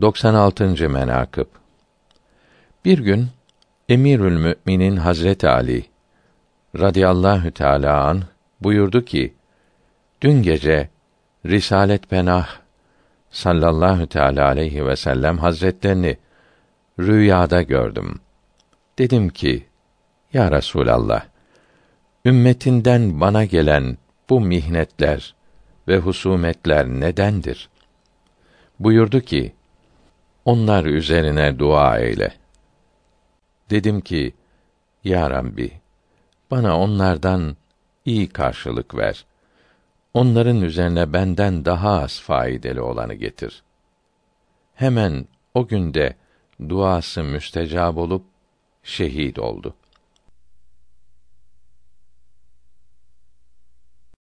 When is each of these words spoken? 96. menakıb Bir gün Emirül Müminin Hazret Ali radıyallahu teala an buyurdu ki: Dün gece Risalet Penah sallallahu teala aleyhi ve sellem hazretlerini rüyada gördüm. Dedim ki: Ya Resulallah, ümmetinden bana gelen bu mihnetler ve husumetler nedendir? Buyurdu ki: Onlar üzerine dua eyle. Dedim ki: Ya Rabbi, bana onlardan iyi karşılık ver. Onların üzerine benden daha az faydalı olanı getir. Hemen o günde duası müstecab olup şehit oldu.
96. 0.00 0.88
menakıb 0.88 1.46
Bir 2.84 2.98
gün 2.98 3.28
Emirül 3.88 4.36
Müminin 4.36 4.96
Hazret 4.96 5.44
Ali 5.44 5.84
radıyallahu 6.78 7.50
teala 7.50 8.04
an 8.04 8.22
buyurdu 8.60 9.04
ki: 9.04 9.34
Dün 10.22 10.42
gece 10.42 10.88
Risalet 11.46 12.10
Penah 12.10 12.48
sallallahu 13.30 14.06
teala 14.06 14.46
aleyhi 14.46 14.86
ve 14.86 14.96
sellem 14.96 15.38
hazretlerini 15.38 16.16
rüyada 16.98 17.62
gördüm. 17.62 18.20
Dedim 18.98 19.28
ki: 19.28 19.66
Ya 20.32 20.50
Resulallah, 20.50 21.24
ümmetinden 22.24 23.20
bana 23.20 23.44
gelen 23.44 23.98
bu 24.30 24.40
mihnetler 24.40 25.34
ve 25.88 25.98
husumetler 25.98 26.86
nedendir? 26.86 27.68
Buyurdu 28.78 29.20
ki: 29.20 29.52
Onlar 30.50 30.84
üzerine 30.84 31.58
dua 31.58 31.98
eyle. 31.98 32.32
Dedim 33.70 34.00
ki: 34.00 34.34
Ya 35.04 35.30
Rabbi, 35.30 35.72
bana 36.50 36.78
onlardan 36.78 37.56
iyi 38.04 38.28
karşılık 38.28 38.96
ver. 38.96 39.24
Onların 40.14 40.62
üzerine 40.62 41.12
benden 41.12 41.64
daha 41.64 41.90
az 41.90 42.20
faydalı 42.20 42.84
olanı 42.84 43.14
getir. 43.14 43.62
Hemen 44.74 45.26
o 45.54 45.66
günde 45.66 46.16
duası 46.68 47.22
müstecab 47.24 47.96
olup 47.96 48.24
şehit 48.82 49.38
oldu. 49.38 49.74